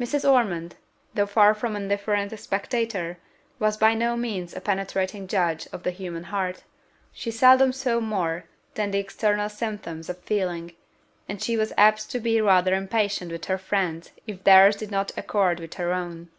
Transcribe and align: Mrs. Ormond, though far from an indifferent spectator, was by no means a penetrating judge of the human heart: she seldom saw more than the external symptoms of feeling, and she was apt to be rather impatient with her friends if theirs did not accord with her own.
Mrs. 0.00 0.28
Ormond, 0.28 0.74
though 1.14 1.26
far 1.26 1.54
from 1.54 1.76
an 1.76 1.82
indifferent 1.84 2.36
spectator, 2.40 3.18
was 3.60 3.76
by 3.76 3.94
no 3.94 4.16
means 4.16 4.52
a 4.52 4.60
penetrating 4.60 5.28
judge 5.28 5.68
of 5.72 5.84
the 5.84 5.92
human 5.92 6.24
heart: 6.24 6.64
she 7.12 7.30
seldom 7.30 7.72
saw 7.72 8.00
more 8.00 8.46
than 8.74 8.90
the 8.90 8.98
external 8.98 9.48
symptoms 9.48 10.08
of 10.08 10.18
feeling, 10.18 10.72
and 11.28 11.40
she 11.40 11.56
was 11.56 11.72
apt 11.78 12.10
to 12.10 12.18
be 12.18 12.40
rather 12.40 12.74
impatient 12.74 13.30
with 13.30 13.44
her 13.44 13.58
friends 13.58 14.10
if 14.26 14.42
theirs 14.42 14.74
did 14.74 14.90
not 14.90 15.16
accord 15.16 15.60
with 15.60 15.74
her 15.74 15.92
own. 15.92 16.30